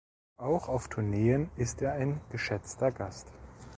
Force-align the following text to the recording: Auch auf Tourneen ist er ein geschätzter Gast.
Auch 0.37 0.67
auf 0.67 0.87
Tourneen 0.87 1.51
ist 1.57 1.83
er 1.83 1.93
ein 1.93 2.21
geschätzter 2.31 2.91
Gast. 2.91 3.27